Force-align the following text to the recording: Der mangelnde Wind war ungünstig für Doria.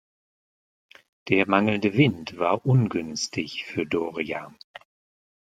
Der 1.27 1.47
mangelnde 1.47 1.93
Wind 1.93 2.39
war 2.39 2.65
ungünstig 2.65 3.65
für 3.67 3.85
Doria. 3.85 4.51